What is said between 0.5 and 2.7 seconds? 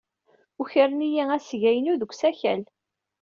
Ukren-iyi asga-inu deg usakal.